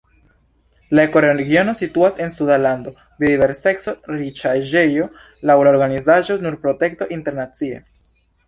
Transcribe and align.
La 0.99 1.03
ekoregiono 1.07 1.75
situas 1.79 2.17
en 2.25 2.33
Sunda 2.37 2.57
Lando, 2.63 2.93
biodiverseco-riĉaĵejo 3.23 5.09
laŭ 5.51 5.61
la 5.69 5.75
organizaĵo 5.77 6.43
Naturprotekto 6.47 7.13
Internacie. 7.19 7.83